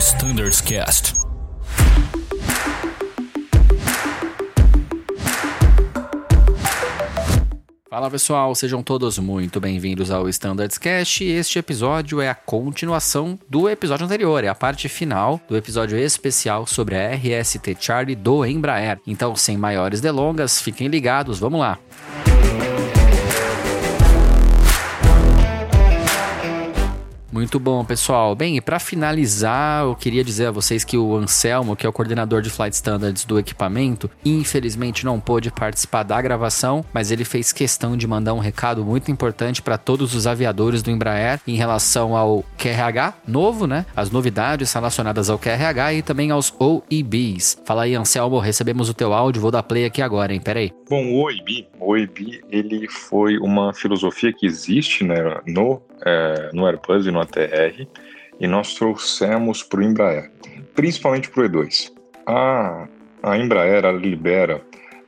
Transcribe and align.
Standards 0.00 0.62
Cast. 0.62 1.12
Fala 7.90 8.10
pessoal, 8.10 8.54
sejam 8.54 8.82
todos 8.82 9.18
muito 9.18 9.60
bem-vindos 9.60 10.10
ao 10.10 10.26
Standards 10.30 10.78
Cast. 10.78 11.22
Este 11.22 11.58
episódio 11.58 12.18
é 12.22 12.30
a 12.30 12.34
continuação 12.34 13.38
do 13.46 13.68
episódio 13.68 14.06
anterior, 14.06 14.42
é 14.42 14.48
a 14.48 14.54
parte 14.54 14.88
final 14.88 15.38
do 15.46 15.54
episódio 15.54 15.98
especial 15.98 16.66
sobre 16.66 16.96
a 16.96 17.14
RST 17.14 17.76
Charlie 17.78 18.16
do 18.16 18.46
Embraer. 18.46 18.98
Então, 19.06 19.36
sem 19.36 19.58
maiores 19.58 20.00
delongas, 20.00 20.62
fiquem 20.62 20.88
ligados, 20.88 21.38
vamos 21.38 21.60
lá. 21.60 21.78
Muito 27.32 27.60
bom, 27.60 27.84
pessoal. 27.84 28.34
Bem, 28.34 28.56
e 28.56 28.60
para 28.60 28.80
finalizar, 28.80 29.84
eu 29.84 29.94
queria 29.94 30.24
dizer 30.24 30.46
a 30.46 30.50
vocês 30.50 30.82
que 30.82 30.96
o 30.96 31.14
Anselmo, 31.16 31.76
que 31.76 31.86
é 31.86 31.88
o 31.88 31.92
coordenador 31.92 32.42
de 32.42 32.50
Flight 32.50 32.74
Standards 32.74 33.24
do 33.24 33.38
equipamento, 33.38 34.10
infelizmente 34.24 35.04
não 35.04 35.20
pôde 35.20 35.50
participar 35.50 36.02
da 36.02 36.20
gravação, 36.20 36.84
mas 36.92 37.12
ele 37.12 37.24
fez 37.24 37.52
questão 37.52 37.96
de 37.96 38.06
mandar 38.06 38.34
um 38.34 38.40
recado 38.40 38.84
muito 38.84 39.12
importante 39.12 39.62
para 39.62 39.78
todos 39.78 40.14
os 40.14 40.26
aviadores 40.26 40.82
do 40.82 40.90
Embraer 40.90 41.40
em 41.46 41.54
relação 41.54 42.16
ao 42.16 42.44
QRH 42.58 43.14
novo, 43.26 43.66
né? 43.66 43.86
As 43.94 44.10
novidades 44.10 44.72
relacionadas 44.72 45.30
ao 45.30 45.38
QRH 45.38 45.94
e 45.94 46.02
também 46.02 46.32
aos 46.32 46.52
OEBs. 46.58 47.62
Fala 47.64 47.84
aí, 47.84 47.94
Anselmo, 47.94 48.40
recebemos 48.40 48.88
o 48.88 48.94
teu 48.94 49.14
áudio, 49.14 49.40
vou 49.40 49.52
dar 49.52 49.62
play 49.62 49.84
aqui 49.84 50.02
agora, 50.02 50.34
hein? 50.34 50.40
Pera 50.40 50.58
aí. 50.58 50.72
Bom, 50.88 51.04
o 51.06 51.22
OEB, 51.22 51.68
o 51.78 51.92
OEB, 51.92 52.40
ele 52.50 52.88
foi 52.88 53.38
uma 53.38 53.72
filosofia 53.72 54.32
que 54.32 54.46
existe 54.46 55.04
né, 55.04 55.16
no, 55.46 55.80
é, 56.04 56.50
no 56.52 56.66
Airbus 56.66 57.06
e 57.06 57.10
no 57.10 57.20
ATR 57.20 57.86
e 58.38 58.46
nós 58.46 58.74
trouxemos 58.74 59.62
para 59.62 59.80
o 59.80 59.82
Embraer, 59.82 60.30
principalmente 60.74 61.28
para 61.28 61.42
o 61.42 61.48
E2. 61.48 61.92
A, 62.26 62.88
a 63.22 63.36
Embraer 63.36 63.84
libera 63.96 64.62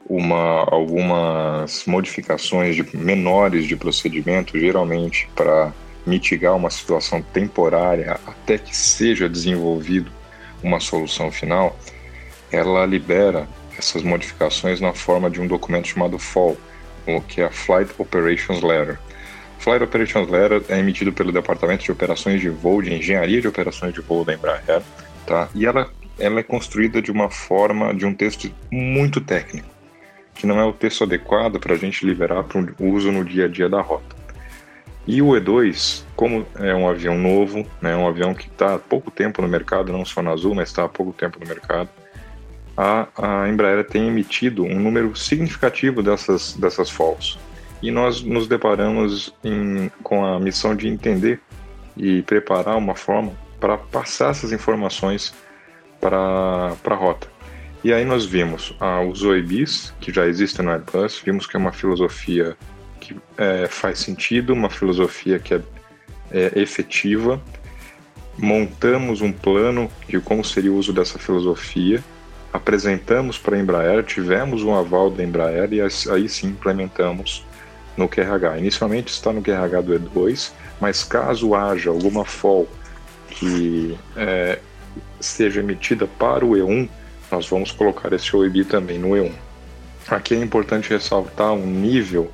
uma, 0.07 0.65
algumas 0.71 1.87
modificações 1.87 2.77
de, 2.77 2.97
menores 2.97 3.67
de 3.67 3.75
procedimento, 3.75 4.59
geralmente 4.59 5.29
para 5.35 5.73
mitigar 6.07 6.55
uma 6.57 6.69
situação 6.69 7.23
temporária 7.23 8.21
até 8.27 8.59
que 8.59 8.77
seja 8.77 9.29
desenvolvido 9.29 10.11
uma 10.63 10.81
solução 10.81 11.31
final, 11.31 11.77
ela 12.51 12.85
libera 12.85 13.49
essas 13.79 14.03
modificações 14.03 14.81
na 14.81 14.93
forma 14.93 15.31
de 15.31 15.41
um 15.41 15.47
documento 15.47 15.89
chamado 15.89 16.19
FOL, 16.19 16.57
que 17.29 17.41
é 17.41 17.47
a 17.47 17.51
Flight 17.51 17.91
Operations 17.99 18.61
Letter. 18.61 18.99
Flight 19.63 19.85
Operations 19.85 20.29
Letter 20.29 20.65
é 20.69 20.81
emitido 20.81 21.13
pelo 21.13 21.31
Departamento 21.31 21.85
de 21.85 21.93
Operações 21.93 22.41
de 22.41 22.49
Voo, 22.49 22.83
de 22.83 22.93
Engenharia 22.93 23.41
de 23.41 23.47
Operações 23.47 23.95
de 23.95 24.01
Voo 24.01 24.25
da 24.25 24.35
Embraer, 24.35 24.83
tá? 25.25 25.49
E 25.55 25.65
ela, 25.65 25.89
ela 26.19 26.41
é 26.41 26.43
construída 26.43 27.01
de 27.01 27.13
uma 27.13 27.31
forma, 27.31 27.95
de 27.95 28.05
um 28.05 28.13
texto 28.13 28.53
muito 28.73 29.21
técnico, 29.21 29.69
que 30.35 30.49
não 30.49 30.59
é 30.59 30.65
o 30.65 30.73
texto 30.73 31.05
adequado 31.05 31.61
para 31.61 31.75
a 31.75 31.77
gente 31.77 32.05
liberar 32.05 32.43
para 32.43 32.59
o 32.81 32.87
uso 32.89 33.13
no 33.13 33.25
dia 33.25 33.45
a 33.45 33.49
dia 33.49 33.69
da 33.69 33.81
rota. 33.81 34.17
E 35.07 35.23
o 35.23 35.29
E2, 35.29 36.03
como 36.17 36.45
é 36.57 36.75
um 36.75 36.89
avião 36.89 37.17
novo, 37.17 37.65
né, 37.81 37.95
um 37.95 38.09
avião 38.09 38.35
que 38.35 38.49
está 38.49 38.75
há 38.75 38.79
pouco 38.81 39.13
tempo 39.13 39.41
no 39.41 39.47
mercado, 39.47 39.93
não 39.93 40.05
só 40.05 40.21
na 40.23 40.33
Azul, 40.33 40.57
mas 40.57 40.71
está 40.71 40.83
há 40.85 40.89
pouco 40.89 41.13
tempo 41.13 41.39
no 41.39 41.47
mercado, 41.47 41.89
a, 42.77 43.07
a 43.17 43.49
Embraer 43.49 43.85
tem 43.85 44.09
emitido 44.09 44.65
um 44.65 44.81
número 44.81 45.15
significativo 45.15 46.03
dessas, 46.03 46.55
dessas 46.55 46.91
FOLs 46.91 47.39
e 47.83 47.91
nós 47.91 48.23
nos 48.23 48.47
deparamos 48.47 49.35
em, 49.43 49.91
com 50.03 50.25
a 50.25 50.39
missão 50.39 50.75
de 50.75 50.89
entender 50.89 51.41
e 51.97 52.23
preparar 52.23 52.77
uma 52.77 52.95
forma 52.95 53.33
para 53.61 53.77
passar 53.77 54.31
essas 54.31 54.53
informações 54.53 55.35
para 56.01 56.75
a 56.85 56.95
rota. 56.95 57.29
E 57.85 57.93
aí 57.93 58.05
nós 58.05 58.25
vimos 58.25 58.75
ah, 58.79 59.01
os 59.01 59.25
OEBs, 59.25 59.93
que 60.01 60.13
já 60.13 60.27
existem 60.27 60.65
no 60.65 60.71
Airbus, 60.71 61.21
vimos 61.25 61.47
que 61.47 61.57
é 61.57 61.59
uma 61.59 61.73
filosofia 61.73 62.57
que 63.01 63.17
é, 63.37 63.67
faz 63.67 63.99
sentido, 63.99 64.53
uma 64.53 64.71
filosofia 64.71 65.41
que 65.41 65.55
é, 65.55 65.61
é 66.31 66.61
efetiva. 66.61 67.43
Montamos 68.39 69.21
um 69.21 69.33
plano 69.33 69.91
de 70.09 70.21
como 70.21 70.45
seria 70.45 70.73
o 70.73 70.77
uso 70.77 70.93
dessa 70.93 71.19
filosofia, 71.19 72.03
apresentamos 72.53 73.37
para 73.37 73.57
a 73.57 73.59
Embraer, 73.59 74.05
tivemos 74.05 74.63
um 74.63 74.75
aval 74.75 75.11
da 75.11 75.25
Embraer 75.25 75.73
e 75.73 75.81
aí 75.81 76.29
sim 76.29 76.49
implementamos 76.49 77.45
no 77.97 78.09
QRH. 78.09 78.59
Inicialmente 78.59 79.13
está 79.13 79.33
no 79.33 79.43
QRH 79.43 79.81
do 79.83 79.99
E2, 79.99 80.53
mas 80.81 81.05
caso 81.05 81.55
haja 81.55 81.91
alguma 81.91 82.25
FOL 82.25 82.69
que 83.29 83.97
é, 84.17 84.59
seja 85.21 85.61
emitida 85.61 86.07
para 86.07 86.45
o 86.45 86.51
E1, 86.51 86.89
nós 87.31 87.49
vamos 87.49 87.73
colocar 87.73 88.13
esse 88.13 88.35
OEB 88.37 88.65
também 88.65 88.99
no 88.99 89.11
E1. 89.11 89.33
Aqui 90.09 90.35
é 90.35 90.39
importante 90.39 90.91
ressaltar 90.91 91.53
um 91.53 91.67
nível 91.67 92.31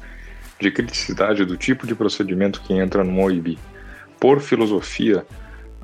de 0.59 0.71
criticidade 0.71 1.45
do 1.45 1.57
tipo 1.57 1.87
de 1.87 1.95
procedimento 1.95 2.61
que 2.63 2.73
entra 2.73 3.05
no 3.05 3.23
OEB. 3.23 3.59
Por 4.19 4.41
filosofia, 4.41 5.25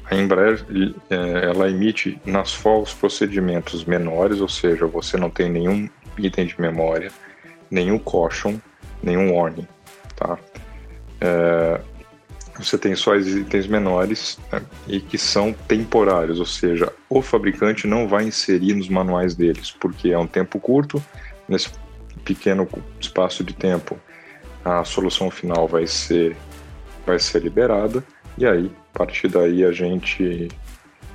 a 0.04 0.16
Embraer 0.16 0.64
é, 1.08 1.44
ela 1.44 1.70
emite 1.70 2.20
nas 2.24 2.52
FOLs 2.52 2.92
procedimentos 2.92 3.84
menores, 3.84 4.40
ou 4.40 4.48
seja, 4.48 4.86
você 4.86 5.16
não 5.16 5.30
tem 5.30 5.50
nenhum 5.50 5.88
item 6.18 6.46
de 6.46 6.60
memória, 6.60 7.10
nenhum 7.70 7.98
caution, 7.98 8.58
nenhum 9.02 9.32
warning, 9.34 9.66
tá? 10.16 10.38
É, 11.20 11.80
você 12.58 12.78
tem 12.78 12.94
só 12.94 13.16
itens 13.16 13.66
menores 13.66 14.38
né, 14.52 14.62
e 14.86 15.00
que 15.00 15.18
são 15.18 15.52
temporários, 15.52 16.38
ou 16.38 16.46
seja, 16.46 16.92
o 17.08 17.20
fabricante 17.20 17.86
não 17.86 18.06
vai 18.06 18.24
inserir 18.24 18.74
nos 18.74 18.88
manuais 18.88 19.34
deles, 19.34 19.70
porque 19.72 20.10
é 20.10 20.18
um 20.18 20.26
tempo 20.26 20.60
curto, 20.60 21.02
nesse 21.48 21.70
pequeno 22.24 22.68
espaço 23.00 23.42
de 23.42 23.52
tempo 23.52 23.98
a 24.64 24.82
solução 24.84 25.30
final 25.30 25.68
vai 25.68 25.86
ser 25.86 26.36
vai 27.06 27.18
ser 27.18 27.42
liberada 27.42 28.02
e 28.38 28.46
aí 28.46 28.70
a 28.94 28.98
partir 28.98 29.28
daí 29.28 29.62
a 29.62 29.72
gente 29.72 30.48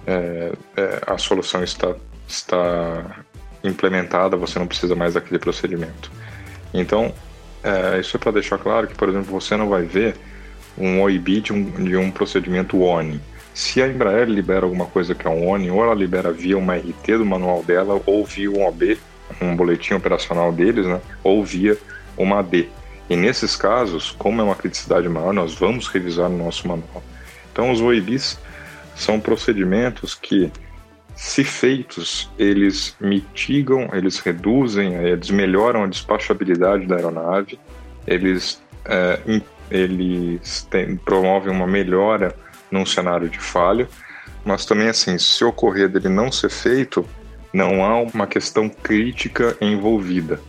é, 0.06 0.52
é, 0.78 1.02
a 1.08 1.18
solução 1.18 1.64
está 1.64 1.96
está 2.28 3.24
implementada, 3.64 4.38
você 4.38 4.60
não 4.60 4.68
precisa 4.68 4.96
mais 4.96 5.16
daquele 5.16 5.40
procedimento. 5.40 6.12
Então 6.74 7.14
é, 7.64 8.00
isso 8.00 8.16
é 8.16 8.20
para 8.20 8.32
deixar 8.32 8.58
claro 8.58 8.88
que, 8.88 8.96
por 8.96 9.10
exemplo, 9.10 9.32
você 9.32 9.56
não 9.58 9.70
vai 9.70 9.84
ver 9.84 10.16
um 10.78 11.02
OIB 11.02 11.42
de 11.42 11.54
um, 11.54 11.64
de 11.64 11.98
um 11.98 12.10
procedimento 12.10 12.80
ONI. 12.80 13.20
Se 13.54 13.82
a 13.82 13.88
Embraer 13.88 14.28
libera 14.28 14.66
alguma 14.66 14.86
coisa 14.86 15.14
que 15.14 15.28
é 15.28 15.30
um 15.30 15.50
ONI, 15.50 15.70
ou 15.70 15.84
ela 15.84 15.94
libera 15.94 16.32
via 16.32 16.58
uma 16.58 16.76
RT 16.76 17.18
do 17.18 17.26
manual 17.26 17.64
dela, 17.64 18.02
ou 18.06 18.26
via 18.26 18.50
um 18.50 18.66
OB, 18.66 18.98
um 19.42 19.56
boletim 19.56 19.94
operacional 19.94 20.52
deles, 20.52 20.86
né, 20.86 21.02
ou 21.24 21.44
via 21.44 21.78
uma 22.18 22.40
AD. 22.40 22.70
E 23.10 23.16
nesses 23.16 23.56
casos, 23.56 24.12
como 24.12 24.40
é 24.42 24.44
uma 24.44 24.56
criticidade 24.56 25.10
maior, 25.10 25.34
nós 25.34 25.56
vamos 25.56 25.88
revisar 25.88 26.30
no 26.30 26.38
nosso 26.38 26.68
manual. 26.68 27.04
Então, 27.52 27.72
os 27.72 27.82
OIBs 27.82 28.40
são 28.96 29.20
procedimentos 29.20 30.14
que 30.14 30.52
se 31.20 31.44
feitos, 31.44 32.32
eles 32.40 32.96
mitigam, 32.98 33.90
eles 33.92 34.20
reduzem, 34.20 34.94
eles 34.96 35.30
melhoram 35.30 35.84
a 35.84 35.88
despachabilidade 35.88 36.86
da 36.88 36.96
aeronave, 36.96 37.60
eles, 38.08 38.64
é, 38.86 39.20
eles 39.70 40.66
tem, 40.72 40.96
promovem 40.96 41.52
uma 41.52 41.68
melhora 41.68 42.34
num 42.72 42.86
cenário 42.86 43.28
de 43.28 43.38
falha, 43.38 43.90
mas 44.46 44.66
também 44.66 44.88
assim, 44.88 45.18
se 45.18 45.44
ocorrer 45.44 45.90
dele 45.90 46.08
não 46.08 46.32
ser 46.32 46.50
feito, 46.50 47.06
não 47.52 47.84
há 47.84 48.02
uma 48.02 48.26
questão 48.26 48.70
crítica 48.70 49.58
envolvida. 49.60 50.40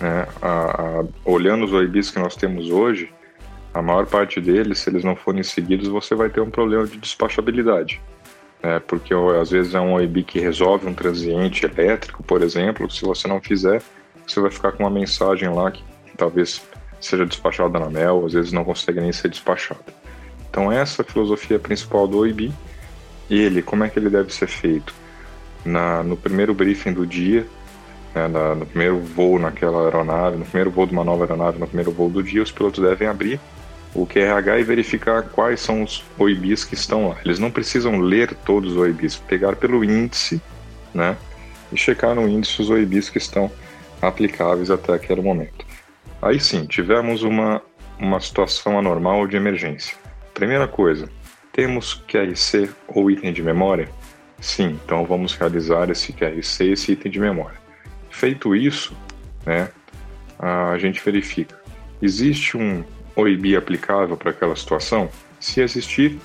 Né? 0.00 0.26
A, 0.42 0.48
a, 0.48 1.04
olhando 1.24 1.66
os 1.66 1.72
OIBs 1.72 2.10
que 2.10 2.18
nós 2.18 2.34
temos 2.34 2.68
hoje, 2.68 3.12
a 3.72 3.80
maior 3.80 4.06
parte 4.06 4.40
deles, 4.40 4.80
se 4.80 4.90
eles 4.90 5.04
não 5.04 5.14
forem 5.14 5.44
seguidos, 5.44 5.86
você 5.86 6.16
vai 6.16 6.28
ter 6.28 6.40
um 6.40 6.50
problema 6.50 6.84
de 6.84 6.98
despachabilidade 6.98 8.00
né? 8.62 8.80
porque 8.86 9.14
às 9.40 9.50
vezes 9.50 9.74
é 9.74 9.80
um 9.80 9.94
OIB 9.94 10.22
que 10.22 10.40
resolve 10.40 10.86
um 10.86 10.94
transiente 10.94 11.64
elétrico, 11.64 12.22
por 12.22 12.42
exemplo, 12.42 12.90
se 12.90 13.02
você 13.04 13.28
não 13.28 13.40
fizer, 13.40 13.82
você 14.26 14.40
vai 14.40 14.50
ficar 14.50 14.72
com 14.72 14.82
uma 14.82 14.90
mensagem 14.90 15.48
lá 15.48 15.70
que 15.70 15.82
talvez 16.16 16.62
seja 17.00 17.26
despachada 17.26 17.78
na 17.78 17.88
MEL, 17.88 18.24
às 18.26 18.32
vezes 18.32 18.52
não 18.52 18.64
consegue 18.64 19.00
nem 19.00 19.12
ser 19.12 19.28
despachada. 19.28 19.84
Então 20.50 20.72
essa 20.72 21.02
é 21.02 21.04
a 21.04 21.08
filosofia 21.08 21.58
principal 21.58 22.06
do 22.06 22.18
OIB. 22.18 22.52
Ele, 23.28 23.60
como 23.62 23.84
é 23.84 23.88
que 23.88 23.98
ele 23.98 24.08
deve 24.08 24.32
ser 24.32 24.46
feito? 24.46 24.94
Na, 25.64 26.02
no 26.02 26.16
primeiro 26.16 26.54
briefing 26.54 26.92
do 26.92 27.06
dia, 27.06 27.46
né, 28.14 28.28
na, 28.28 28.54
no 28.54 28.64
primeiro 28.64 28.98
voo 29.00 29.38
naquela 29.38 29.84
aeronave, 29.84 30.36
no 30.36 30.44
primeiro 30.44 30.70
voo 30.70 30.86
de 30.86 30.92
uma 30.92 31.04
nova 31.04 31.24
aeronave, 31.24 31.58
no 31.58 31.66
primeiro 31.66 31.90
voo 31.90 32.08
do 32.08 32.22
dia, 32.22 32.42
os 32.42 32.52
pilotos 32.52 32.82
devem 32.82 33.08
abrir 33.08 33.40
o 33.96 34.06
QRH 34.06 34.60
e 34.60 34.62
verificar 34.62 35.22
quais 35.22 35.58
são 35.58 35.82
os 35.82 36.04
OIBs 36.18 36.64
que 36.64 36.74
estão 36.74 37.08
lá. 37.08 37.16
Eles 37.24 37.38
não 37.38 37.50
precisam 37.50 37.98
ler 37.98 38.34
todos 38.44 38.72
os 38.72 38.76
OIBs, 38.76 39.16
pegar 39.16 39.56
pelo 39.56 39.82
índice, 39.82 40.40
né? 40.92 41.16
E 41.72 41.76
checar 41.78 42.14
no 42.14 42.28
índice 42.28 42.60
os 42.60 42.68
OIBs 42.68 43.08
que 43.08 43.16
estão 43.16 43.50
aplicáveis 44.00 44.70
até 44.70 44.92
aquele 44.92 45.22
momento. 45.22 45.64
Aí 46.20 46.38
sim, 46.38 46.66
tivemos 46.66 47.22
uma, 47.22 47.62
uma 47.98 48.20
situação 48.20 48.78
anormal 48.78 49.26
de 49.26 49.36
emergência. 49.36 49.96
Primeira 50.34 50.68
coisa, 50.68 51.08
temos 51.50 51.94
QRC 51.94 52.68
ou 52.88 53.10
item 53.10 53.32
de 53.32 53.42
memória? 53.42 53.88
Sim, 54.38 54.78
então 54.84 55.06
vamos 55.06 55.34
realizar 55.34 55.88
esse 55.88 56.12
QRC, 56.12 56.72
esse 56.72 56.92
item 56.92 57.10
de 57.10 57.18
memória. 57.18 57.58
Feito 58.10 58.54
isso, 58.54 58.94
né, 59.46 59.70
a 60.38 60.76
gente 60.76 61.02
verifica, 61.02 61.58
existe 62.02 62.58
um 62.58 62.84
OIB 63.16 63.56
aplicável 63.56 64.16
para 64.16 64.30
aquela 64.30 64.54
situação? 64.54 65.08
Se 65.40 65.62
existir, 65.62 66.18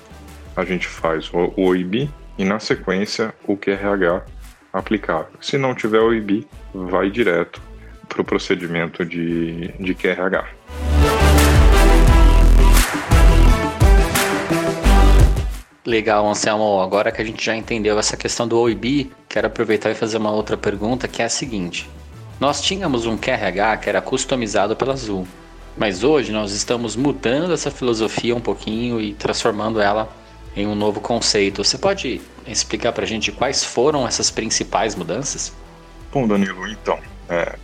a 0.54 0.64
gente 0.64 0.86
faz 0.86 1.30
o 1.32 1.52
OIB 1.56 2.10
e 2.36 2.44
na 2.44 2.60
sequência 2.60 3.34
o 3.46 3.56
QRH 3.56 4.26
aplicável. 4.72 5.32
Se 5.40 5.56
não 5.56 5.74
tiver 5.74 6.00
OIB, 6.00 6.46
vai 6.74 7.10
direto 7.10 7.62
para 8.08 8.20
o 8.20 8.24
procedimento 8.24 9.04
de, 9.06 9.68
de 9.78 9.94
QRH. 9.94 10.46
Legal, 15.84 16.28
Anselmo. 16.28 16.80
Agora 16.80 17.10
que 17.10 17.20
a 17.20 17.24
gente 17.24 17.44
já 17.44 17.56
entendeu 17.56 17.98
essa 17.98 18.16
questão 18.16 18.46
do 18.46 18.58
OIB, 18.58 19.10
quero 19.28 19.46
aproveitar 19.46 19.90
e 19.90 19.94
fazer 19.94 20.18
uma 20.18 20.30
outra 20.30 20.56
pergunta 20.56 21.08
que 21.08 21.22
é 21.22 21.24
a 21.24 21.28
seguinte. 21.30 21.88
Nós 22.38 22.60
tínhamos 22.60 23.06
um 23.06 23.16
QRH 23.16 23.78
que 23.78 23.88
era 23.88 24.00
customizado 24.02 24.76
pela 24.76 24.92
Azul, 24.92 25.26
mas 25.76 26.04
hoje 26.04 26.32
nós 26.32 26.52
estamos 26.52 26.96
mudando 26.96 27.52
essa 27.52 27.70
filosofia 27.70 28.34
um 28.34 28.40
pouquinho 28.40 29.00
e 29.00 29.14
transformando 29.14 29.80
ela 29.80 30.08
em 30.56 30.66
um 30.66 30.74
novo 30.74 31.00
conceito. 31.00 31.64
Você 31.64 31.78
pode 31.78 32.20
explicar 32.46 32.92
para 32.92 33.04
a 33.04 33.06
gente 33.06 33.32
quais 33.32 33.64
foram 33.64 34.06
essas 34.06 34.30
principais 34.30 34.94
mudanças? 34.94 35.52
Bom, 36.12 36.28
Danilo, 36.28 36.68
então, 36.68 36.98
é, 37.28 37.56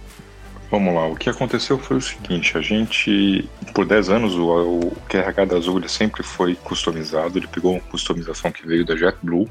Vamos 0.70 0.94
lá, 0.94 1.06
o 1.06 1.16
que 1.16 1.30
aconteceu 1.30 1.78
foi 1.78 1.96
o 1.96 2.00
seguinte, 2.00 2.58
a 2.58 2.60
gente, 2.60 3.48
por 3.72 3.86
10 3.86 4.10
anos, 4.10 4.34
o, 4.34 4.44
o 4.44 4.96
QRH 5.08 5.46
da 5.46 5.56
Azul 5.56 5.78
ele 5.78 5.88
sempre 5.88 6.22
foi 6.22 6.54
customizado, 6.56 7.38
ele 7.38 7.46
pegou 7.46 7.72
uma 7.72 7.80
customização 7.80 8.52
que 8.52 8.66
veio 8.66 8.84
da 8.84 8.94
JetBlue, 8.94 9.48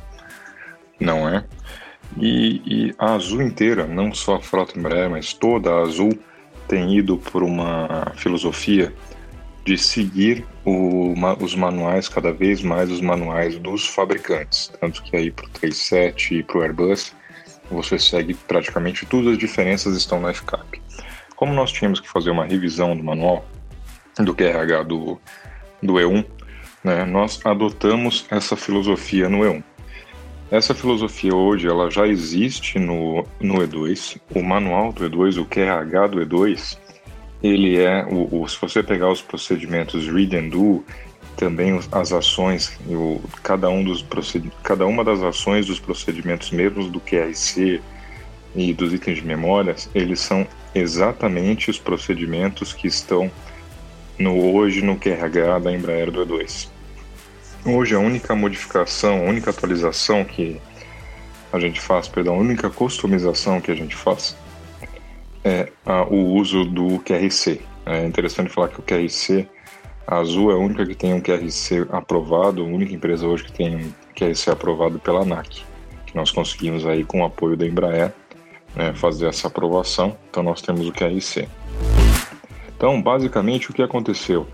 não 0.99 1.27
é? 1.27 1.43
E, 2.17 2.61
e 2.63 2.95
a 2.99 3.15
Azul 3.15 3.41
inteira, 3.41 3.87
não 3.87 4.13
só 4.13 4.35
a 4.35 4.41
frota 4.41 4.77
Embraer, 4.77 5.09
mas 5.09 5.33
toda 5.33 5.71
a 5.71 5.81
Azul 5.81 6.11
tem 6.67 6.97
ido 6.97 7.17
por 7.17 7.43
uma 7.43 8.11
filosofia 8.15 8.93
de 9.65 9.77
seguir 9.77 10.45
o, 10.63 11.13
os 11.41 11.55
manuais, 11.55 12.07
cada 12.07 12.31
vez 12.31 12.61
mais 12.61 12.89
os 12.89 13.01
manuais 13.01 13.57
dos 13.59 13.85
fabricantes, 13.85 14.71
tanto 14.79 15.03
que 15.03 15.15
aí 15.15 15.29
para 15.29 15.45
o 15.45 15.49
37 15.49 16.35
e 16.35 16.43
para 16.43 16.57
o 16.57 16.61
Airbus, 16.61 17.13
você 17.69 17.99
segue 17.99 18.33
praticamente 18.33 19.05
todas 19.05 19.33
as 19.33 19.37
diferenças 19.37 19.95
estão 19.97 20.21
na 20.21 20.33
FCAP. 20.33 20.81
Como 21.35 21.53
nós 21.53 21.71
tínhamos 21.71 21.99
que 21.99 22.07
fazer 22.07 22.31
uma 22.31 22.45
revisão 22.45 22.95
do 22.95 23.03
manual 23.03 23.45
do 24.17 24.33
QRH 24.33 24.83
do, 24.83 25.19
do 25.83 25.93
E1, 25.95 26.25
né, 26.83 27.05
nós 27.05 27.39
adotamos 27.45 28.25
essa 28.29 28.55
filosofia 28.55 29.27
no 29.27 29.39
E1. 29.39 29.63
Essa 30.49 30.73
filosofia 30.73 31.35
hoje 31.35 31.67
ela 31.67 31.91
já 31.91 32.07
existe 32.07 32.79
no, 32.79 33.25
no 33.39 33.55
E2. 33.55 34.17
O 34.33 34.41
manual 34.41 34.93
do 34.93 35.03
E2, 35.03 35.41
o 35.41 35.45
QRH 35.45 36.07
do 36.07 36.25
E2, 36.25 36.77
ele 37.43 37.77
é, 37.77 38.05
o, 38.05 38.41
o, 38.41 38.47
se 38.47 38.57
você 38.59 38.81
pegar 38.81 39.11
os 39.11 39.21
procedimentos 39.21 40.07
read 40.07 40.37
and 40.37 40.49
do, 40.49 40.85
também 41.35 41.77
as 41.91 42.13
ações, 42.13 42.79
o, 42.87 43.21
cada, 43.43 43.69
um 43.69 43.83
dos 43.83 44.05
cada 44.63 44.85
uma 44.85 45.03
das 45.03 45.21
ações 45.21 45.65
dos 45.65 45.81
procedimentos 45.81 46.49
mesmos 46.51 46.89
do 46.89 47.01
QRC 47.01 47.81
e 48.55 48.73
dos 48.73 48.93
itens 48.93 49.17
de 49.17 49.25
memórias, 49.25 49.89
eles 49.93 50.21
são 50.21 50.47
exatamente 50.73 51.69
os 51.69 51.77
procedimentos 51.77 52.71
que 52.73 52.87
estão 52.87 53.29
no 54.17 54.53
hoje 54.53 54.81
no 54.81 54.97
QRH 54.97 55.59
da 55.59 55.73
Embraer 55.73 56.09
22. 56.09 56.76
Hoje 57.65 57.95
a 57.95 57.99
única 57.99 58.33
modificação, 58.35 59.19
a 59.19 59.29
única 59.29 59.49
atualização 59.49 60.23
que 60.23 60.59
a 61.51 61.59
gente 61.59 61.79
faz, 61.79 62.07
perdão, 62.07 62.35
a 62.35 62.37
única 62.37 62.69
customização 62.69 63.59
que 63.59 63.71
a 63.71 63.75
gente 63.75 63.95
faz 63.95 64.35
é 65.43 65.69
a, 65.85 66.03
o 66.03 66.33
uso 66.35 66.65
do 66.65 66.99
QRC. 66.99 67.61
É 67.85 68.05
interessante 68.05 68.49
falar 68.49 68.69
que 68.69 68.79
o 68.79 68.83
QRC, 68.83 69.47
Azul 70.05 70.51
é 70.51 70.53
a 70.53 70.57
única 70.57 70.85
que 70.85 70.95
tem 70.95 71.13
um 71.13 71.21
QRC 71.21 71.87
aprovado, 71.89 72.61
a 72.61 72.65
única 72.65 72.93
empresa 72.93 73.27
hoje 73.27 73.43
que 73.45 73.51
tem 73.51 73.75
um 73.75 73.93
QRC 74.15 74.51
aprovado 74.51 74.99
pela 74.99 75.21
ANAC, 75.21 75.63
que 76.05 76.15
nós 76.15 76.31
conseguimos 76.31 76.85
aí 76.85 77.03
com 77.03 77.21
o 77.21 77.25
apoio 77.25 77.57
da 77.57 77.65
Embraer 77.65 78.13
né, 78.75 78.93
fazer 78.93 79.27
essa 79.27 79.47
aprovação. 79.47 80.17
Então 80.29 80.43
nós 80.43 80.61
temos 80.61 80.87
o 80.87 80.93
QRC. 80.93 81.47
Então, 82.75 83.01
basicamente, 83.01 83.71
o 83.71 83.73
que 83.73 83.81
aconteceu? 83.81 84.47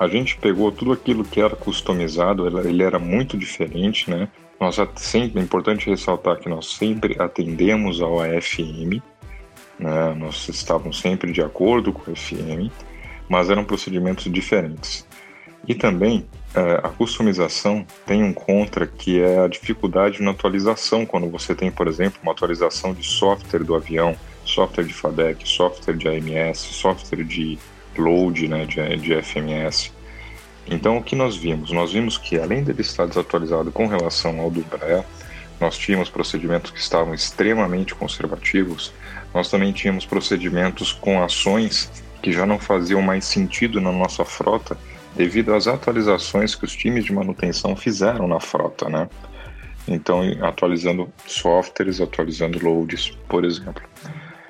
A 0.00 0.08
gente 0.08 0.38
pegou 0.38 0.72
tudo 0.72 0.92
aquilo 0.92 1.22
que 1.22 1.42
era 1.42 1.54
customizado, 1.54 2.48
ele 2.66 2.82
era 2.82 2.98
muito 2.98 3.36
diferente, 3.36 4.08
né? 4.08 4.28
Nós 4.58 4.76
sempre, 4.96 5.38
é 5.38 5.44
importante 5.44 5.90
ressaltar 5.90 6.38
que 6.38 6.48
nós 6.48 6.72
sempre 6.72 7.16
atendemos 7.20 8.00
ao 8.00 8.18
AFM, 8.18 9.02
né? 9.78 10.14
Nós 10.16 10.48
estávamos 10.48 10.98
sempre 10.98 11.30
de 11.32 11.42
acordo 11.42 11.92
com 11.92 12.10
o 12.10 12.16
FM, 12.16 12.72
mas 13.28 13.50
eram 13.50 13.62
procedimentos 13.62 14.24
diferentes. 14.32 15.06
E 15.68 15.74
também 15.74 16.26
é, 16.54 16.80
a 16.82 16.88
customização 16.88 17.86
tem 18.06 18.24
um 18.24 18.32
contra 18.32 18.86
que 18.86 19.20
é 19.20 19.40
a 19.40 19.48
dificuldade 19.48 20.22
na 20.22 20.30
atualização, 20.30 21.04
quando 21.04 21.28
você 21.28 21.54
tem, 21.54 21.70
por 21.70 21.86
exemplo, 21.86 22.18
uma 22.22 22.32
atualização 22.32 22.94
de 22.94 23.04
software 23.06 23.64
do 23.64 23.74
avião, 23.74 24.16
software 24.46 24.84
de 24.84 24.94
FADEC, 24.94 25.46
software 25.46 25.94
de 25.94 26.08
AMS, 26.08 26.58
software 26.58 27.22
de 27.22 27.58
load, 27.96 28.48
né, 28.48 28.66
de, 28.66 28.96
de 28.96 29.22
FMS. 29.22 29.92
Então, 30.66 30.98
o 30.98 31.02
que 31.02 31.16
nós 31.16 31.36
vimos? 31.36 31.72
Nós 31.72 31.92
vimos 31.92 32.16
que, 32.16 32.38
além 32.38 32.62
dele 32.62 32.80
estar 32.80 33.06
desatualizado 33.06 33.72
com 33.72 33.86
relação 33.86 34.40
ao 34.40 34.50
do 34.50 34.60
Embraer, 34.60 35.04
nós 35.60 35.76
tínhamos 35.76 36.08
procedimentos 36.08 36.70
que 36.70 36.80
estavam 36.80 37.12
extremamente 37.12 37.94
conservativos, 37.94 38.92
nós 39.34 39.50
também 39.50 39.72
tínhamos 39.72 40.06
procedimentos 40.06 40.92
com 40.92 41.22
ações 41.22 41.90
que 42.22 42.32
já 42.32 42.46
não 42.46 42.58
faziam 42.58 43.02
mais 43.02 43.24
sentido 43.24 43.80
na 43.80 43.92
nossa 43.92 44.24
frota 44.24 44.76
devido 45.16 45.54
às 45.54 45.66
atualizações 45.66 46.54
que 46.54 46.64
os 46.64 46.74
times 46.74 47.04
de 47.04 47.12
manutenção 47.12 47.74
fizeram 47.74 48.26
na 48.26 48.40
frota, 48.40 48.88
né? 48.88 49.08
Então, 49.88 50.20
atualizando 50.42 51.12
softwares, 51.26 52.00
atualizando 52.00 52.64
loads, 52.64 53.10
por 53.28 53.44
exemplo. 53.44 53.82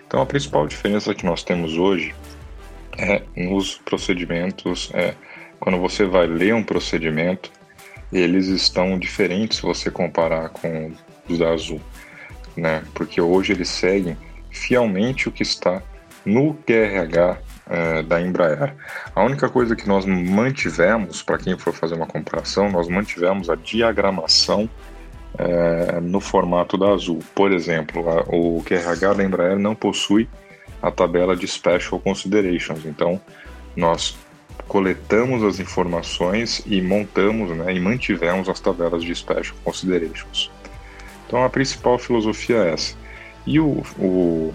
Então, 0.07 0.21
a 0.21 0.27
principal 0.27 0.67
diferença 0.67 1.15
que 1.15 1.25
nós 1.25 1.43
temos 1.43 1.77
hoje 1.79 2.15
é 2.99 3.23
nos 3.37 3.77
procedimentos. 3.77 4.91
É, 4.95 5.15
quando 5.59 5.79
você 5.79 6.05
vai 6.05 6.27
ler 6.27 6.55
um 6.55 6.63
procedimento, 6.63 7.51
eles 8.13 8.47
estão 8.47 8.99
diferentes 8.99 9.59
se 9.59 9.63
você 9.63 9.91
comparar 9.91 10.49
com 10.49 10.93
os 11.29 11.39
da 11.39 11.51
Azul, 11.51 11.81
né? 12.57 12.83
Porque 12.95 13.21
hoje 13.21 13.53
eles 13.53 13.69
seguem 13.69 14.17
fielmente 14.51 15.29
o 15.29 15.33
que 15.33 15.43
está 15.43 15.83
no 16.25 16.55
QRH 16.55 17.39
é, 17.69 18.03
da 18.03 18.21
Embraer. 18.21 18.75
A 19.15 19.23
única 19.23 19.49
coisa 19.49 19.77
que 19.77 19.87
nós 19.87 20.05
mantivemos, 20.05 21.23
para 21.23 21.39
quem 21.39 21.57
for 21.57 21.73
fazer 21.73 21.95
uma 21.95 22.07
comparação, 22.07 22.71
nós 22.71 22.89
mantivemos 22.89 23.49
a 23.49 23.55
diagramação 23.55 24.69
é, 25.39 26.01
no 26.01 26.21
formato 26.21 26.77
da 26.77 26.91
Azul. 26.91 27.21
Por 27.35 27.53
exemplo, 27.53 28.09
a, 28.11 28.25
o 28.29 28.63
QRH 28.65 29.15
da 29.15 29.25
Embraer 29.25 29.59
não 29.59 29.75
possui 29.75 30.29
a 30.83 30.91
tabela 30.91 31.37
de 31.37 31.47
Special 31.47 32.01
Considerations, 32.01 32.85
então 32.85 33.21
nós 33.77 34.17
coletamos 34.67 35.43
as 35.43 35.59
informações 35.59 36.63
e 36.67 36.81
montamos 36.81 37.57
né, 37.57 37.75
e 37.75 37.81
mantivemos 37.81 38.49
as 38.49 38.61
tabelas 38.61 39.03
de 39.03 39.15
Special 39.15 39.57
Considerations. 39.65 40.51
Então 41.27 41.45
a 41.45 41.49
principal 41.49 41.99
filosofia 41.99 42.57
é 42.57 42.73
essa. 42.73 42.95
E 43.47 43.59
o, 43.59 43.83
o 43.99 44.55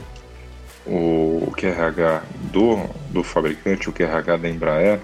o 0.85 1.51
QRH 1.57 2.23
do, 2.51 2.87
do 3.09 3.23
fabricante, 3.23 3.89
o 3.89 3.93
QRH 3.93 4.37
da 4.37 4.49
Embraer, 4.49 4.99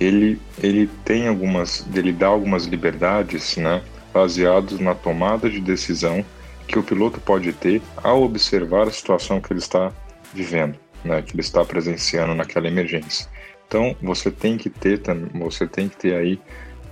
ele, 0.00 0.40
ele 0.60 0.88
tem 1.04 1.28
algumas, 1.28 1.86
ele 1.94 2.12
dá 2.12 2.26
algumas 2.26 2.64
liberdades, 2.64 3.56
né, 3.56 3.82
baseados 4.12 4.80
na 4.80 4.94
tomada 4.94 5.48
de 5.48 5.60
decisão 5.60 6.24
que 6.66 6.78
o 6.78 6.82
piloto 6.82 7.20
pode 7.20 7.52
ter 7.52 7.80
ao 8.02 8.22
observar 8.22 8.88
a 8.88 8.90
situação 8.90 9.40
que 9.40 9.52
ele 9.52 9.60
está 9.60 9.92
vivendo, 10.34 10.78
né, 11.04 11.22
que 11.22 11.32
ele 11.32 11.40
está 11.40 11.64
presenciando 11.64 12.34
naquela 12.34 12.66
emergência. 12.66 13.28
Então, 13.66 13.96
você 14.02 14.30
tem 14.30 14.56
que 14.56 14.68
ter, 14.68 15.00
você 15.34 15.66
tem 15.66 15.88
que 15.88 15.96
ter 15.96 16.14
aí 16.14 16.40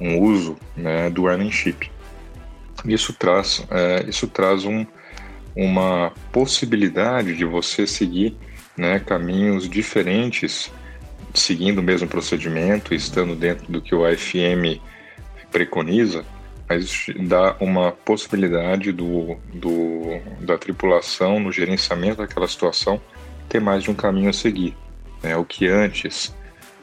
um 0.01 0.19
uso 0.21 0.57
né, 0.77 1.11
do 1.11 1.29
airmanship. 1.29 1.91
Isso 2.85 3.13
traz, 3.13 3.65
é, 3.71 4.05
isso 4.09 4.27
traz 4.27 4.65
um, 4.65 4.85
uma 5.55 6.13
possibilidade 6.33 7.37
de 7.37 7.45
você 7.45 7.87
seguir 7.87 8.37
né, 8.77 8.99
caminhos 8.99 9.69
diferentes, 9.69 10.73
seguindo 11.35 11.79
o 11.79 11.83
mesmo 11.83 12.09
procedimento, 12.09 12.95
estando 12.95 13.37
dentro 13.37 13.71
do 13.71 13.81
que 13.81 13.95
o 13.95 14.05
AFM 14.05 14.81
preconiza, 15.51 16.25
mas 16.69 17.07
dá 17.29 17.55
uma 17.61 17.93
possibilidade 17.93 18.91
do, 18.93 19.37
do, 19.53 20.19
da 20.41 20.57
tripulação 20.57 21.39
no 21.39 21.53
gerenciamento 21.53 22.17
daquela 22.17 22.49
situação 22.49 23.01
ter 23.53 23.61
mais 23.61 23.83
de 23.83 23.91
um 23.91 23.95
caminho 23.95 24.31
a 24.31 24.33
seguir. 24.33 24.75
Né? 25.23 25.37
O 25.37 25.45
que 25.45 25.67
antes, 25.67 26.35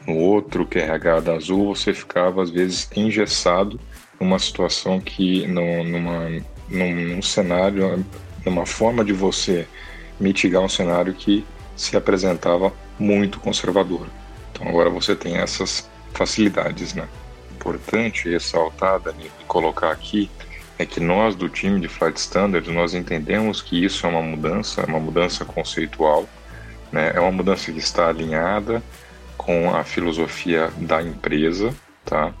no 0.06 0.16
outro 0.16 0.64
QRH 0.64 1.20
da 1.20 1.34
Azul, 1.34 1.74
você 1.74 1.92
ficava 1.92 2.40
às 2.44 2.50
vezes 2.50 2.88
engessado 2.94 3.80
numa 4.20 4.38
situação 4.38 5.00
que, 5.00 5.48
numa, 5.48 6.28
num, 6.68 6.94
num 7.16 7.22
cenário, 7.22 8.04
numa 8.46 8.64
forma 8.64 9.04
de 9.04 9.12
você 9.12 9.66
mitigar 10.20 10.62
um 10.62 10.68
cenário 10.68 11.12
que 11.12 11.44
se 11.74 11.96
apresentava 11.96 12.72
muito 12.98 13.40
conservador. 13.40 14.06
Então 14.52 14.68
agora 14.68 14.88
você 14.88 15.16
tem 15.16 15.38
essas 15.38 15.90
facilidades, 16.12 16.94
né? 16.94 17.08
Importante 17.50 18.28
ressaltar, 18.28 19.00
Dani, 19.00 19.30
e 19.40 19.44
colocar 19.44 19.90
aqui 19.90 20.30
é 20.78 20.86
que 20.86 21.00
nós 21.00 21.34
do 21.34 21.48
time 21.48 21.80
de 21.80 21.88
Flight 21.88 22.18
Standards 22.18 22.72
nós 22.72 22.94
entendemos 22.94 23.60
que 23.60 23.84
isso 23.84 24.06
é 24.06 24.08
uma 24.08 24.22
mudança, 24.22 24.82
é 24.82 24.84
uma 24.84 25.00
mudança 25.00 25.44
conceitual, 25.44 26.28
né? 26.92 27.12
É 27.14 27.20
uma 27.20 27.32
mudança 27.32 27.70
que 27.72 27.78
está 27.78 28.08
alinhada 28.08 28.82
com 29.36 29.74
a 29.74 29.82
filosofia 29.84 30.70
da 30.78 31.02
empresa, 31.02 31.74
tá? 32.04 32.32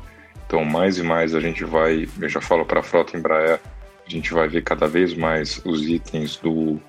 Então 0.46 0.64
mais 0.64 0.98
e 0.98 1.02
mais 1.02 1.34
a 1.34 1.40
gente 1.40 1.64
vai, 1.64 2.08
eu 2.20 2.28
já 2.28 2.40
falo 2.40 2.64
para 2.64 2.80
a 2.80 2.82
frota 2.82 3.16
Embraer, 3.16 3.60
a 4.06 4.10
gente 4.10 4.34
vai 4.34 4.48
ver 4.48 4.62
cada 4.62 4.88
vez 4.88 5.14
mais 5.14 5.60
os 5.64 5.82
itens 5.82 6.36
do 6.36 6.80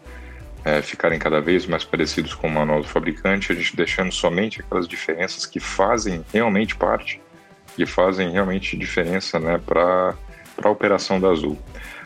é, 0.64 0.82
ficarem 0.82 1.18
cada 1.18 1.42
vez 1.42 1.66
mais 1.66 1.84
parecidos 1.84 2.34
com 2.34 2.48
o 2.48 2.52
manual 2.52 2.82
do 2.82 2.88
fabricante, 2.88 3.52
a 3.52 3.56
gente 3.56 3.76
deixando 3.76 4.12
somente 4.12 4.62
aquelas 4.62 4.88
diferenças 4.88 5.46
que 5.46 5.60
fazem 5.60 6.24
realmente 6.32 6.76
parte, 6.76 7.22
que 7.76 7.86
fazem 7.86 8.32
realmente 8.32 8.78
diferença 8.78 9.40
né, 9.40 9.60
para 9.66 10.16
a 10.62 10.70
operação 10.70 11.20
da 11.20 11.30
Azul. 11.30 11.58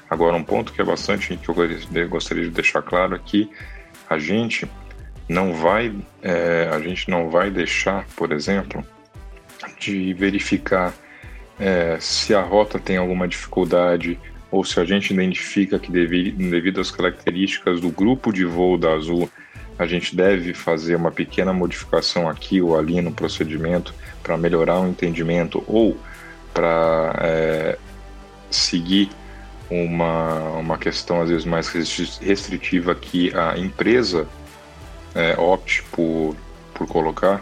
Agora, 0.09 0.35
um 0.35 0.43
ponto 0.43 0.71
que 0.71 0.81
é 0.81 0.85
bastante 0.85 1.35
que 1.35 1.49
eu 1.49 2.07
gostaria 2.07 2.43
de 2.43 2.51
deixar 2.51 2.81
claro 2.81 3.15
é 3.15 3.19
a 4.09 4.17
gente 4.17 4.69
não 5.27 5.53
vai, 5.53 5.93
é, 6.21 6.69
a 6.71 6.79
gente 6.79 7.09
não 7.09 7.29
vai 7.29 7.49
deixar, 7.49 8.05
por 8.15 8.31
exemplo, 8.31 8.85
de 9.79 10.13
verificar 10.13 10.93
é, 11.59 11.97
se 11.99 12.33
a 12.35 12.41
rota 12.41 12.77
tem 12.79 12.97
alguma 12.97 13.27
dificuldade, 13.27 14.19
ou 14.51 14.63
se 14.63 14.79
a 14.79 14.85
gente 14.85 15.13
identifica 15.13 15.79
que 15.79 15.91
devido 15.91 16.79
às 16.79 16.91
características 16.91 17.81
do 17.81 17.89
grupo 17.89 18.31
de 18.31 18.45
voo 18.45 18.77
da 18.77 18.93
Azul, 18.93 19.29
a 19.77 19.85
gente 19.85 20.15
deve 20.15 20.53
fazer 20.53 20.95
uma 20.95 21.11
pequena 21.11 21.51
modificação 21.51 22.29
aqui 22.29 22.61
ou 22.61 22.77
ali 22.77 23.01
no 23.01 23.11
procedimento 23.11 23.93
para 24.23 24.37
melhorar 24.37 24.79
o 24.79 24.87
entendimento 24.87 25.63
ou 25.67 25.97
para 26.53 27.13
é, 27.21 27.77
seguir 28.49 29.09
uma, 29.69 30.39
uma 30.51 30.77
questão 30.77 31.21
às 31.21 31.29
vezes 31.29 31.45
mais 31.45 31.67
restritiva 32.21 32.95
que 32.95 33.35
a 33.35 33.57
empresa 33.57 34.27
é, 35.15 35.35
opte 35.39 35.81
por, 35.91 36.35
por 36.73 36.87
colocar. 36.87 37.41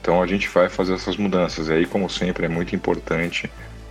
Então 0.00 0.22
a 0.22 0.26
gente 0.26 0.48
vai 0.48 0.68
fazer 0.68 0.94
essas 0.94 1.16
mudanças. 1.16 1.68
E 1.68 1.72
aí, 1.72 1.86
como 1.86 2.10
sempre, 2.10 2.44
é 2.46 2.48
muito 2.48 2.74
importante 2.74 3.50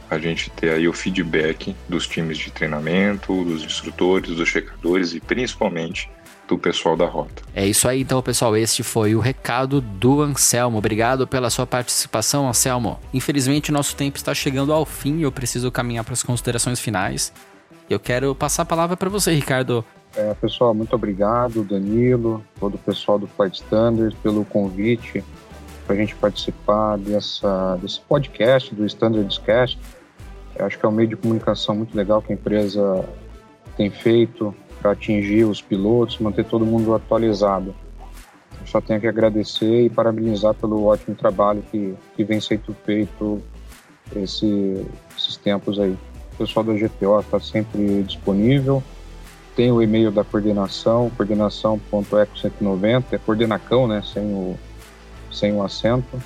a 0.09 0.17
gente 0.17 0.49
ter 0.51 0.71
aí 0.71 0.87
o 0.87 0.93
feedback 0.93 1.75
dos 1.87 2.07
times 2.07 2.37
de 2.37 2.51
treinamento, 2.51 3.43
dos 3.43 3.63
instrutores, 3.63 4.35
dos 4.35 4.47
checadores 4.47 5.13
e 5.13 5.19
principalmente 5.19 6.09
do 6.47 6.57
pessoal 6.57 6.95
da 6.95 7.05
rota. 7.05 7.43
É 7.53 7.65
isso 7.65 7.87
aí, 7.87 8.01
então, 8.01 8.21
pessoal. 8.21 8.55
Este 8.55 8.81
foi 8.81 9.13
o 9.15 9.19
recado 9.19 9.81
do 9.81 10.21
Anselmo. 10.21 10.77
Obrigado 10.77 11.27
pela 11.27 11.49
sua 11.49 11.67
participação, 11.67 12.47
Anselmo. 12.47 12.99
Infelizmente, 13.13 13.71
nosso 13.71 13.95
tempo 13.95 14.17
está 14.17 14.33
chegando 14.33 14.71
ao 14.71 14.85
fim 14.85 15.19
e 15.19 15.23
eu 15.23 15.31
preciso 15.31 15.69
caminhar 15.69 16.05
para 16.05 16.13
as 16.13 16.23
considerações 16.23 16.79
finais. 16.79 17.33
Eu 17.89 17.99
quero 17.99 18.33
passar 18.33 18.63
a 18.63 18.65
palavra 18.65 18.95
para 18.95 19.09
você, 19.09 19.33
Ricardo. 19.33 19.83
É, 20.15 20.33
pessoal, 20.35 20.73
muito 20.73 20.95
obrigado, 20.95 21.63
Danilo, 21.63 22.43
todo 22.59 22.75
o 22.75 22.77
pessoal 22.79 23.19
do 23.19 23.27
Flight 23.27 23.61
Standards, 23.61 24.17
pelo 24.19 24.43
convite 24.45 25.23
para 25.85 25.95
a 25.95 25.99
gente 25.99 26.15
participar 26.15 26.97
dessa, 26.97 27.77
desse 27.77 28.01
podcast, 28.01 28.75
do 28.75 28.85
Standards 28.85 29.37
Cast. 29.37 29.79
Eu 30.55 30.65
acho 30.65 30.77
que 30.77 30.85
é 30.85 30.89
um 30.89 30.91
meio 30.91 31.07
de 31.07 31.15
comunicação 31.15 31.75
muito 31.75 31.95
legal 31.95 32.21
que 32.21 32.33
a 32.33 32.35
empresa 32.35 33.05
tem 33.77 33.89
feito 33.89 34.53
para 34.81 34.91
atingir 34.91 35.45
os 35.45 35.61
pilotos, 35.61 36.19
manter 36.19 36.43
todo 36.45 36.65
mundo 36.65 36.93
atualizado. 36.93 37.73
Eu 38.59 38.67
só 38.67 38.81
tenho 38.81 38.99
que 38.99 39.07
agradecer 39.07 39.85
e 39.85 39.89
parabenizar 39.89 40.53
pelo 40.55 40.83
ótimo 40.83 41.15
trabalho 41.15 41.63
que, 41.71 41.95
que 42.15 42.23
vem 42.23 42.41
sendo 42.41 42.75
feito 42.85 43.41
esse, 44.15 44.85
esses 45.17 45.37
tempos 45.37 45.79
aí. 45.79 45.97
O 46.33 46.37
pessoal 46.37 46.65
da 46.65 46.73
GPO 46.73 47.19
está 47.19 47.39
sempre 47.39 48.03
disponível. 48.03 48.83
Tem 49.57 49.71
o 49.71 49.81
e-mail 49.81 50.11
da 50.11 50.23
coordenação, 50.23 51.11
coordenação.eco190, 51.17 53.05
é 53.11 53.17
coordenacão, 53.17 53.87
né, 53.87 54.03
sem 54.03 54.23
o, 54.23 54.55
sem 55.31 55.51
o 55.51 55.63
acento. 55.63 56.21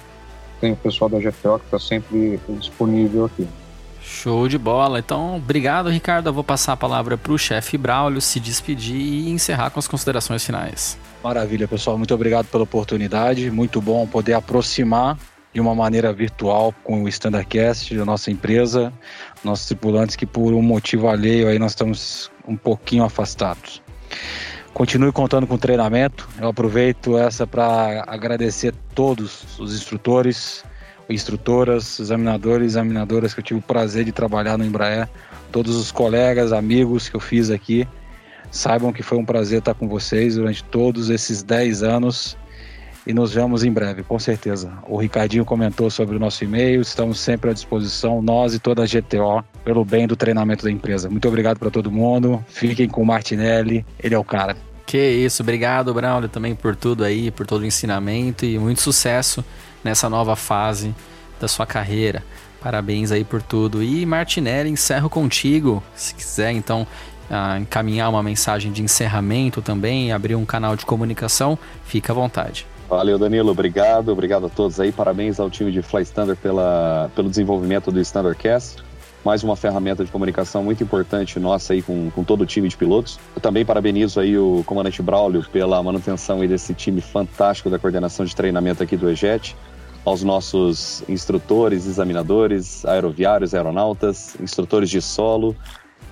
Tem 0.60 0.74
o 0.74 0.76
pessoal 0.76 1.10
da 1.10 1.18
GPO 1.18 1.60
que 1.60 1.66
está 1.66 1.80
sempre 1.80 2.38
disponível 2.60 3.24
aqui. 3.24 3.48
Show 4.02 4.50
de 4.50 4.58
bola. 4.58 5.00
Então, 5.00 5.38
obrigado, 5.38 5.90
Ricardo. 5.90 6.28
Eu 6.28 6.34
vou 6.34 6.44
passar 6.44 6.74
a 6.74 6.78
palavra 6.78 7.18
para 7.18 7.32
o 7.32 7.38
chefe 7.38 7.78
Braulio 7.78 8.20
se 8.20 8.38
despedir 8.38 9.00
e 9.00 9.30
encerrar 9.30 9.70
com 9.70 9.80
as 9.80 9.88
considerações 9.88 10.46
finais. 10.46 10.98
Maravilha, 11.24 11.70
pessoal. 11.70 11.98
Muito 11.98 12.14
obrigado 12.14 12.48
pela 12.48 12.64
oportunidade. 12.64 13.50
Muito 13.50 13.80
bom 13.80 14.06
poder 14.06 14.34
aproximar 14.34 15.18
de 15.54 15.62
uma 15.62 15.76
maneira 15.76 16.12
virtual 16.12 16.74
com 16.84 17.04
o 17.04 17.08
Standardcast, 17.10 17.98
a 17.98 18.06
nossa 18.06 18.32
empresa, 18.32 18.92
nossos 19.44 19.68
tripulantes 19.68 20.16
que 20.16 20.26
por 20.26 20.54
um 20.54 20.62
motivo 20.62 21.08
alheio 21.08 21.48
aí 21.48 21.60
nós 21.60 21.72
estamos 21.72 22.31
um 22.48 22.56
pouquinho 22.56 23.04
afastados. 23.04 23.82
Continue 24.74 25.12
contando 25.12 25.46
com 25.46 25.58
treinamento. 25.58 26.28
Eu 26.40 26.48
aproveito 26.48 27.18
essa 27.18 27.46
para 27.46 28.04
agradecer 28.08 28.74
todos 28.96 29.60
os 29.60 29.76
instrutores, 29.76 30.64
instrutoras, 31.10 32.00
examinadores 32.00 32.68
examinadoras 32.68 33.34
que 33.34 33.42
eu 33.42 33.44
tive 33.44 33.60
o 33.60 33.64
prazer 33.64 34.06
de 34.06 34.12
trabalhar 34.12 34.58
no 34.58 34.66
Embraer, 34.66 35.10
todos 35.52 35.76
os 35.76 35.92
colegas, 35.92 36.54
amigos 36.54 37.10
que 37.10 37.16
eu 37.16 37.20
fiz 37.20 37.50
aqui, 37.50 37.88
saibam 38.50 38.94
que 38.94 39.04
foi 39.04 39.18
um 39.18 39.26
prazer 39.26 39.60
estar 39.60 39.74
com 39.74 39.88
vocês 39.88 40.36
durante 40.36 40.64
todos 40.64 41.10
esses 41.10 41.44
10 41.44 41.84
anos 41.84 42.38
e 43.06 43.14
nos 43.14 43.34
vemos 43.34 43.64
em 43.64 43.72
breve, 43.72 44.04
com 44.04 44.20
certeza. 44.20 44.72
O 44.88 44.98
Ricardinho 44.98 45.44
comentou 45.44 45.90
sobre 45.90 46.16
o 46.16 46.20
nosso 46.20 46.44
e-mail, 46.44 46.82
estamos 46.82 47.20
sempre 47.20 47.50
à 47.50 47.54
disposição, 47.54 48.22
nós 48.22 48.54
e 48.54 48.60
toda 48.60 48.84
a 48.84 48.86
GTO, 48.86 49.44
pelo 49.64 49.84
bem 49.84 50.08
do 50.08 50.16
treinamento 50.16 50.64
da 50.64 50.72
empresa. 50.72 51.10
Muito 51.10 51.28
obrigado 51.28 51.58
para 51.58 51.72
todo 51.72 51.92
mundo, 51.92 52.44
fiquem 52.48 52.88
com 52.88 53.02
o 53.02 53.06
Martinelli, 53.06 53.86
ele 54.00 54.16
é 54.16 54.20
o 54.20 54.24
cara. 54.24 54.56
Que 54.86 54.98
isso, 54.98 55.42
obrigado, 55.42 55.94
Braulio, 55.94 56.30
também 56.30 56.54
por 56.54 56.76
tudo 56.76 57.04
aí, 57.04 57.32
por 57.32 57.48
todo 57.48 57.62
o 57.62 57.66
ensinamento 57.66 58.46
e 58.46 58.60
muito 58.60 58.82
sucesso 58.82 59.44
nessa 59.84 60.10
nova 60.10 60.36
fase 60.36 60.94
da 61.40 61.48
sua 61.48 61.66
carreira. 61.66 62.24
Parabéns 62.62 63.12
aí 63.12 63.24
por 63.24 63.42
tudo. 63.42 63.82
E 63.82 64.06
Martinelli, 64.06 64.70
encerro 64.70 65.10
contigo. 65.10 65.82
Se 65.96 66.14
quiser, 66.14 66.52
então, 66.52 66.86
uh, 67.30 67.58
encaminhar 67.60 68.10
uma 68.10 68.22
mensagem 68.22 68.72
de 68.72 68.84
encerramento 68.84 69.62
também, 69.62 70.12
abrir 70.12 70.36
um 70.36 70.46
canal 70.46 70.76
de 70.76 70.86
comunicação, 70.86 71.58
fica 71.86 72.14
à 72.14 72.16
vontade. 72.16 72.68
Valeu, 72.92 73.18
Danilo. 73.18 73.52
Obrigado. 73.52 74.10
Obrigado 74.10 74.48
a 74.48 74.50
todos 74.50 74.78
aí. 74.78 74.92
Parabéns 74.92 75.40
ao 75.40 75.50
time 75.50 75.72
de 75.72 75.82
Fly 75.82 76.02
Standard 76.02 76.38
pela, 76.42 77.10
pelo 77.16 77.30
desenvolvimento 77.30 77.90
do 77.90 78.02
Standardcast. 78.02 78.84
Mais 79.24 79.42
uma 79.46 79.56
ferramenta 79.56 80.04
de 80.04 80.12
comunicação 80.12 80.62
muito 80.62 80.84
importante 80.84 81.40
nossa 81.40 81.72
aí 81.72 81.82
com, 81.82 82.12
com 82.12 82.22
todo 82.26 82.42
o 82.42 82.46
time 82.46 82.68
de 82.68 82.76
pilotos. 82.76 83.18
Eu 83.34 83.42
também 83.42 83.64
parabenizo 83.64 84.20
aí 84.20 84.38
o 84.38 84.62
comandante 84.66 85.02
Braulio 85.02 85.42
pela 85.50 85.82
manutenção 85.82 86.42
aí 86.42 86.50
desse 86.50 86.74
time 86.74 87.00
fantástico 87.00 87.70
da 87.70 87.80
coordenação 87.80 88.26
de 88.26 88.36
treinamento 88.36 88.84
aqui 88.84 88.98
do 88.98 89.10
EJET 89.10 89.56
aos 90.04 90.22
nossos 90.22 91.02
instrutores, 91.08 91.86
examinadores, 91.86 92.84
aeroviários, 92.84 93.54
aeronautas, 93.54 94.36
instrutores 94.42 94.90
de 94.90 95.02
solo. 95.02 95.56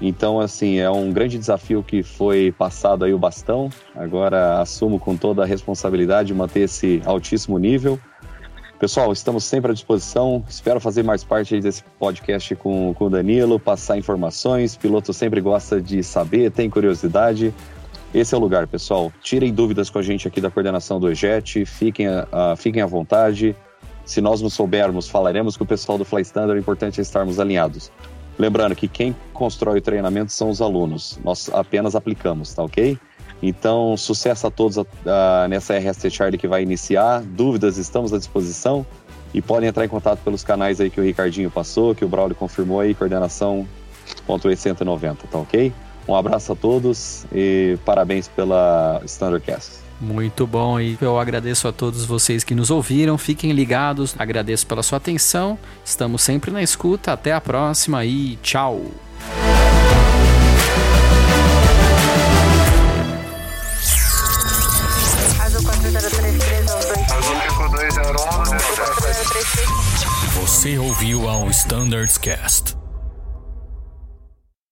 Então, 0.02 0.40
assim, 0.40 0.78
é 0.78 0.90
um 0.90 1.12
grande 1.12 1.38
desafio 1.38 1.84
que 1.84 2.02
foi 2.02 2.54
passado 2.58 3.04
aí 3.04 3.14
o 3.14 3.20
bastão. 3.20 3.70
Agora 3.96 4.62
assumo 4.62 4.98
com 4.98 5.18
toda 5.18 5.44
a 5.44 5.46
responsabilidade 5.46 6.28
de 6.28 6.34
manter 6.34 6.62
esse 6.62 7.02
altíssimo 7.06 7.58
nível. 7.58 8.00
Pessoal, 8.80 9.12
estamos 9.12 9.44
sempre 9.44 9.72
à 9.72 9.74
disposição. 9.74 10.42
Espero 10.48 10.80
fazer 10.80 11.04
mais 11.04 11.22
parte 11.22 11.60
desse 11.60 11.84
podcast 12.00 12.56
com, 12.56 12.94
com 12.94 13.06
o 13.06 13.10
Danilo, 13.10 13.60
passar 13.60 13.98
informações. 13.98 14.78
Piloto 14.78 15.12
sempre 15.12 15.42
gosta 15.42 15.82
de 15.82 16.02
saber, 16.02 16.50
tem 16.50 16.70
curiosidade. 16.70 17.54
Esse 18.14 18.34
é 18.34 18.38
o 18.38 18.40
lugar, 18.40 18.68
pessoal. 18.68 19.12
Tirem 19.22 19.54
dúvidas 19.54 19.90
com 19.90 20.00
a 20.00 20.02
gente 20.02 20.30
aqui 20.30 20.40
da 20.40 20.50
coordenação 20.50 20.98
do 20.98 21.12
EJET, 21.12 21.66
fiquem, 21.66 22.08
uh, 22.08 22.56
fiquem 22.56 22.82
à 22.82 22.86
vontade. 22.86 23.54
Se 24.06 24.22
nós 24.22 24.42
não 24.42 24.50
soubermos, 24.50 25.10
falaremos 25.10 25.58
com 25.58 25.66
o 25.66 25.68
pessoal 25.68 25.98
do 25.98 26.06
Fly 26.06 26.22
Standard, 26.22 26.58
o 26.58 26.60
importante 26.60 27.00
é 27.00 27.04
estarmos 27.04 27.38
alinhados. 27.38 27.92
Lembrando 28.40 28.74
que 28.74 28.88
quem 28.88 29.14
constrói 29.34 29.80
o 29.80 29.82
treinamento 29.82 30.32
são 30.32 30.50
os 30.50 30.62
alunos, 30.62 31.20
nós 31.26 31.50
apenas 31.54 31.94
aplicamos, 31.94 32.54
tá 32.54 32.64
ok? 32.64 32.98
Então, 33.44 33.98
sucesso 33.98 34.48
a 34.48 34.52
todos 34.52 34.78
uh, 34.78 34.88
nessa 35.50 35.78
RST 35.78 36.10
Charlie 36.10 36.38
que 36.38 36.48
vai 36.48 36.64
iniciar. 36.64 37.22
Dúvidas, 37.22 37.76
estamos 37.78 38.14
à 38.14 38.18
disposição 38.18 38.86
e 39.34 39.42
podem 39.42 39.68
entrar 39.68 39.84
em 39.84 39.90
contato 39.90 40.20
pelos 40.20 40.42
canais 40.44 40.80
aí 40.80 40.90
que 40.90 41.02
o 41.02 41.04
Ricardinho 41.04 41.52
passou, 41.52 41.94
que 41.94 42.06
o 42.06 42.08
Braulio 42.08 42.36
confirmou 42.36 42.80
aí, 42.80 42.96
coordenação.890, 42.96 45.18
tá 45.30 45.38
ok? 45.38 45.74
Um 46.08 46.16
abraço 46.16 46.54
a 46.54 46.56
todos 46.56 47.26
e 47.34 47.78
parabéns 47.86 48.30
pela 48.30 49.02
Standardcast. 49.06 49.89
Muito 50.00 50.48
bom, 50.48 50.80
e 50.80 50.98
eu 51.02 51.20
agradeço 51.20 51.68
a 51.68 51.74
todos 51.74 52.06
vocês 52.06 52.44
que 52.44 52.56
nos 52.56 52.72
ouviram. 52.72 53.18
Fiquem 53.18 53.52
ligados, 53.52 54.16
agradeço 54.18 54.66
pela 54.66 54.82
sua 54.82 54.98
atenção. 54.98 55.60
Estamos 55.84 56.22
sempre 56.22 56.52
na 56.52 56.64
escuta. 56.64 57.12
Até 57.12 57.34
a 57.34 57.42
próxima 57.42 58.06
e 58.06 58.38
tchau. 58.38 58.82
Você 70.36 70.78
ouviu 70.78 71.28
ao 71.28 71.50
Standards 71.50 72.18
Cast. 72.18 72.79